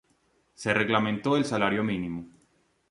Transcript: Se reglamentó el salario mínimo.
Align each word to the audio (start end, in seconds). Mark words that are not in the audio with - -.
Se 0.55 0.73
reglamentó 0.73 1.37
el 1.37 1.45
salario 1.45 1.83
mínimo. 1.83 2.27